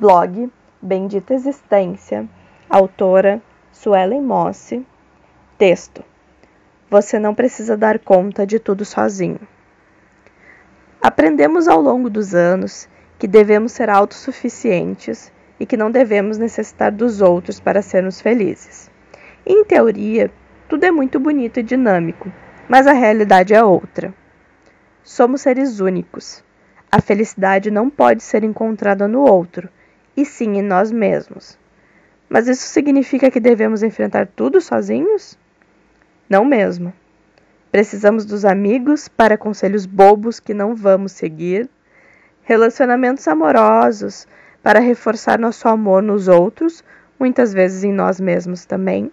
Blog 0.00 0.48
Bendita 0.80 1.34
Existência, 1.34 2.28
autora 2.70 3.42
Suelen 3.72 4.22
Mosse. 4.22 4.86
Texto: 5.58 6.04
Você 6.88 7.18
não 7.18 7.34
precisa 7.34 7.76
dar 7.76 7.98
conta 7.98 8.46
de 8.46 8.60
tudo 8.60 8.84
sozinho. 8.84 9.40
Aprendemos 11.02 11.66
ao 11.66 11.80
longo 11.80 12.08
dos 12.08 12.32
anos 12.32 12.88
que 13.18 13.26
devemos 13.26 13.72
ser 13.72 13.90
autossuficientes 13.90 15.32
e 15.58 15.66
que 15.66 15.76
não 15.76 15.90
devemos 15.90 16.38
necessitar 16.38 16.92
dos 16.92 17.20
outros 17.20 17.58
para 17.58 17.82
sermos 17.82 18.20
felizes. 18.20 18.88
Em 19.44 19.64
teoria, 19.64 20.30
tudo 20.68 20.84
é 20.84 20.92
muito 20.92 21.18
bonito 21.18 21.58
e 21.58 21.62
dinâmico, 21.64 22.32
mas 22.68 22.86
a 22.86 22.92
realidade 22.92 23.52
é 23.52 23.64
outra. 23.64 24.14
Somos 25.02 25.40
seres 25.40 25.80
únicos. 25.80 26.44
A 26.88 27.00
felicidade 27.00 27.68
não 27.68 27.90
pode 27.90 28.22
ser 28.22 28.44
encontrada 28.44 29.08
no 29.08 29.22
outro, 29.22 29.68
e 30.18 30.24
sim 30.24 30.58
em 30.58 30.62
nós 30.62 30.90
mesmos. 30.90 31.56
Mas 32.28 32.48
isso 32.48 32.66
significa 32.66 33.30
que 33.30 33.38
devemos 33.38 33.84
enfrentar 33.84 34.26
tudo 34.26 34.60
sozinhos? 34.60 35.38
Não 36.28 36.44
mesmo. 36.44 36.92
Precisamos 37.70 38.24
dos 38.24 38.44
amigos 38.44 39.06
para 39.06 39.38
conselhos 39.38 39.86
bobos 39.86 40.40
que 40.40 40.52
não 40.52 40.74
vamos 40.74 41.12
seguir, 41.12 41.70
relacionamentos 42.42 43.28
amorosos 43.28 44.26
para 44.60 44.80
reforçar 44.80 45.38
nosso 45.38 45.68
amor 45.68 46.02
nos 46.02 46.26
outros, 46.26 46.82
muitas 47.16 47.52
vezes 47.52 47.84
em 47.84 47.92
nós 47.92 48.18
mesmos 48.18 48.64
também. 48.64 49.12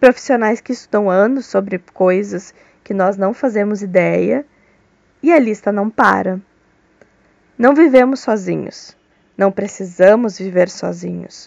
Profissionais 0.00 0.62
que 0.62 0.72
estudam 0.72 1.10
anos 1.10 1.44
sobre 1.44 1.78
coisas 1.92 2.54
que 2.82 2.94
nós 2.94 3.18
não 3.18 3.34
fazemos 3.34 3.82
ideia, 3.82 4.46
e 5.22 5.30
a 5.30 5.38
lista 5.38 5.70
não 5.70 5.90
para. 5.90 6.40
Não 7.58 7.74
vivemos 7.74 8.20
sozinhos. 8.20 8.96
Não 9.38 9.52
precisamos 9.52 10.36
viver 10.36 10.68
sozinhos. 10.68 11.46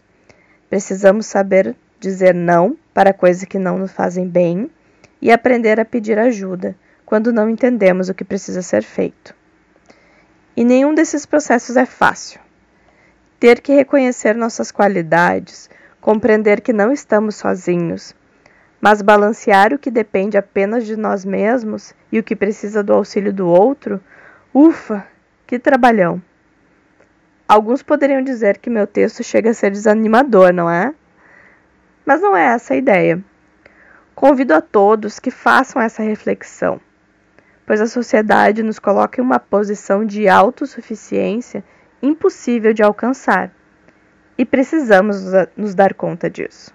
Precisamos 0.70 1.26
saber 1.26 1.76
dizer 2.00 2.34
não 2.34 2.78
para 2.94 3.12
coisas 3.12 3.44
que 3.44 3.60
não 3.60 3.78
nos 3.78 3.92
fazem 3.92 4.26
bem 4.26 4.72
e 5.22 5.30
aprender 5.30 5.78
a 5.78 5.84
pedir 5.84 6.18
ajuda 6.18 6.74
quando 7.06 7.34
não 7.34 7.50
entendemos 7.50 8.08
o 8.08 8.14
que 8.14 8.24
precisa 8.24 8.62
ser 8.62 8.82
feito. 8.82 9.36
E 10.56 10.64
nenhum 10.64 10.96
desses 10.96 11.26
processos 11.26 11.76
é 11.76 11.86
fácil. 11.86 12.40
Ter 13.38 13.60
que 13.60 13.74
reconhecer 13.74 14.38
nossas 14.38 14.72
qualidades, 14.72 15.70
compreender 16.00 16.62
que 16.62 16.72
não 16.72 16.94
estamos 16.94 17.36
sozinhos, 17.36 18.16
mas 18.80 19.02
balancear 19.02 19.74
o 19.74 19.78
que 19.78 19.92
depende 19.92 20.38
apenas 20.38 20.86
de 20.86 20.96
nós 20.96 21.26
mesmos 21.26 21.94
e 22.10 22.20
o 22.20 22.24
que 22.24 22.38
precisa 22.38 22.82
do 22.82 22.94
auxílio 22.94 23.34
do 23.34 23.48
outro, 23.48 24.02
ufa, 24.54 25.06
que 25.46 25.60
trabalhão! 25.60 26.22
Alguns 27.52 27.84
poderiam 27.84 28.24
dizer 28.24 28.60
que 28.60 28.70
meu 28.70 28.88
texto 28.88 29.26
chega 29.26 29.50
a 29.50 29.54
ser 29.54 29.72
desanimador, 29.72 30.54
não 30.54 30.70
é? 30.70 30.96
Mas 32.06 32.22
não 32.22 32.34
é 32.34 32.46
essa 32.46 32.74
a 32.74 32.78
ideia. 32.78 33.22
Convido 34.16 34.54
a 34.54 34.62
todos 34.62 35.20
que 35.20 35.30
façam 35.30 35.82
essa 35.82 36.02
reflexão, 36.02 36.80
pois 37.66 37.82
a 37.82 37.88
sociedade 37.88 38.64
nos 38.64 38.80
coloca 38.80 39.20
em 39.20 39.24
uma 39.26 39.38
posição 39.38 40.06
de 40.06 40.30
autossuficiência 40.30 41.62
impossível 42.02 42.72
de 42.72 42.84
alcançar 42.84 43.52
e 44.38 44.46
precisamos 44.46 45.18
nos 45.58 45.76
dar 45.76 45.94
conta 45.94 46.30
disso. 46.30 46.74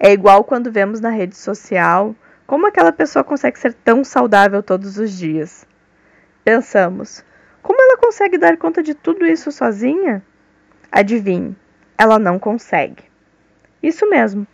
É 0.00 0.10
igual 0.10 0.42
quando 0.42 0.72
vemos 0.72 1.00
na 1.00 1.10
rede 1.10 1.36
social 1.36 2.16
como 2.46 2.66
aquela 2.66 2.92
pessoa 2.92 3.22
consegue 3.22 3.58
ser 3.58 3.74
tão 3.74 4.02
saudável 4.02 4.62
todos 4.62 4.96
os 4.96 5.12
dias. 5.12 5.66
Pensamos, 6.42 7.22
como 7.66 7.82
ela 7.82 7.96
consegue 7.96 8.38
dar 8.38 8.56
conta 8.56 8.80
de 8.80 8.94
tudo 8.94 9.26
isso 9.26 9.50
sozinha? 9.50 10.22
Adivinhe, 10.92 11.56
ela 11.98 12.16
não 12.16 12.38
consegue. 12.38 13.02
Isso 13.82 14.08
mesmo, 14.08 14.46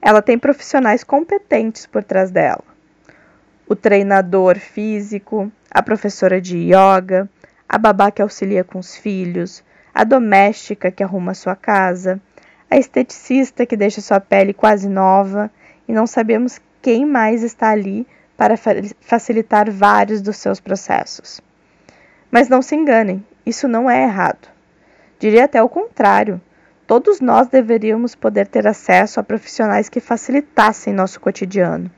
ela 0.00 0.22
tem 0.22 0.38
profissionais 0.38 1.04
competentes 1.04 1.84
por 1.84 2.02
trás 2.02 2.30
dela. 2.30 2.64
O 3.68 3.76
treinador 3.76 4.58
físico, 4.58 5.52
a 5.70 5.82
professora 5.82 6.40
de 6.40 6.56
yoga, 6.56 7.28
a 7.68 7.76
babá 7.76 8.10
que 8.10 8.22
auxilia 8.22 8.64
com 8.64 8.78
os 8.78 8.96
filhos, 8.96 9.62
a 9.92 10.02
doméstica 10.02 10.90
que 10.90 11.02
arruma 11.02 11.34
sua 11.34 11.54
casa, 11.54 12.18
a 12.70 12.78
esteticista 12.78 13.66
que 13.66 13.76
deixa 13.76 14.00
sua 14.00 14.20
pele 14.20 14.54
quase 14.54 14.88
nova 14.88 15.50
e 15.86 15.92
não 15.92 16.06
sabemos 16.06 16.58
quem 16.80 17.04
mais 17.04 17.42
está 17.42 17.68
ali 17.68 18.06
para 18.38 18.54
facilitar 18.56 19.70
vários 19.70 20.22
dos 20.22 20.38
seus 20.38 20.60
processos. 20.60 21.42
Mas 22.30 22.48
não 22.48 22.62
se 22.62 22.74
enganem, 22.74 23.24
isso 23.46 23.68
não 23.68 23.90
é 23.90 24.02
errado. 24.02 24.48
Diria 25.18 25.44
até 25.44 25.62
o 25.62 25.68
contrário. 25.68 26.40
Todos 26.86 27.20
nós 27.20 27.48
deveríamos 27.48 28.14
poder 28.14 28.46
ter 28.46 28.66
acesso 28.66 29.18
a 29.18 29.22
profissionais 29.22 29.88
que 29.88 30.00
facilitassem 30.00 30.92
nosso 30.92 31.18
cotidiano, 31.18 31.90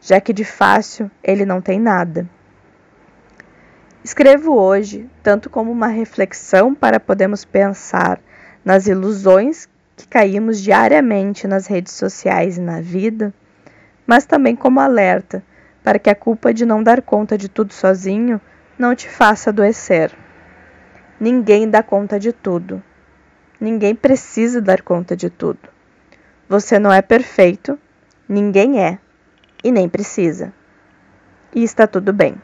já 0.00 0.20
que 0.20 0.32
de 0.32 0.44
fácil 0.44 1.10
ele 1.22 1.44
não 1.44 1.60
tem 1.60 1.80
nada. 1.80 2.28
Escrevo 4.04 4.54
hoje 4.54 5.08
tanto 5.22 5.50
como 5.50 5.70
uma 5.70 5.88
reflexão 5.88 6.74
para 6.74 7.00
podermos 7.00 7.44
pensar 7.44 8.20
nas 8.64 8.86
ilusões 8.86 9.68
que 9.96 10.06
caímos 10.06 10.60
diariamente 10.60 11.46
nas 11.46 11.66
redes 11.66 11.92
sociais 11.92 12.56
e 12.56 12.60
na 12.60 12.80
vida, 12.80 13.34
mas 14.06 14.24
também 14.24 14.56
como 14.56 14.80
alerta 14.80 15.42
para 15.82 15.98
que 15.98 16.08
a 16.08 16.14
culpa 16.14 16.54
de 16.54 16.64
não 16.64 16.82
dar 16.82 17.02
conta 17.02 17.36
de 17.36 17.48
tudo 17.48 17.72
sozinho 17.72 18.40
não 18.80 18.94
te 18.94 19.10
faça 19.10 19.50
adoecer. 19.50 20.10
Ninguém 21.20 21.68
dá 21.68 21.82
conta 21.82 22.18
de 22.18 22.32
tudo. 22.32 22.82
Ninguém 23.60 23.94
precisa 23.94 24.58
dar 24.58 24.80
conta 24.80 25.14
de 25.14 25.28
tudo. 25.28 25.68
Você 26.48 26.78
não 26.78 26.90
é 26.90 27.02
perfeito, 27.02 27.78
ninguém 28.26 28.82
é, 28.82 28.98
e 29.62 29.70
nem 29.70 29.86
precisa. 29.86 30.50
E 31.54 31.62
está 31.62 31.86
tudo 31.86 32.10
bem. 32.10 32.40